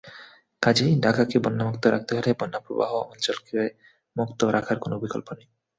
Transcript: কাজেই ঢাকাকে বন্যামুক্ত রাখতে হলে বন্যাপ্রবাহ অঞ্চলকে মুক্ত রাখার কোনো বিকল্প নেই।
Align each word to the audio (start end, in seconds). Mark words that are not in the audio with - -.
কাজেই 0.61 0.93
ঢাকাকে 0.99 1.37
বন্যামুক্ত 1.39 1.83
রাখতে 1.85 2.11
হলে 2.17 2.31
বন্যাপ্রবাহ 2.39 2.91
অঞ্চলকে 3.05 3.59
মুক্ত 4.15 4.39
রাখার 4.55 4.77
কোনো 4.79 4.95
বিকল্প 4.99 5.27
নেই। 5.37 5.47